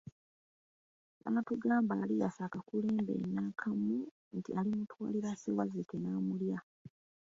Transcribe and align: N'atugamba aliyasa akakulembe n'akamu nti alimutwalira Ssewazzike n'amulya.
N'atugamba 1.31 1.93
aliyasa 2.03 2.41
akakulembe 2.45 3.15
n'akamu 3.33 3.97
nti 4.37 4.49
alimutwalira 4.59 5.29
Ssewazzike 5.35 5.95
n'amulya. 5.99 6.59